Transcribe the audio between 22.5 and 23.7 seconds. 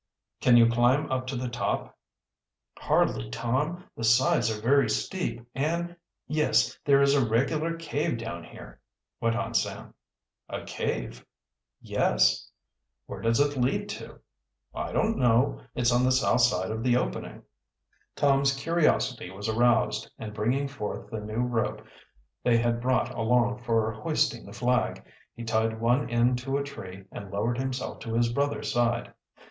had brought along